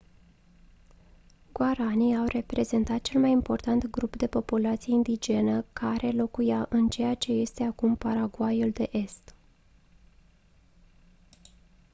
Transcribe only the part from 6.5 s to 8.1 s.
în ceea ce este acum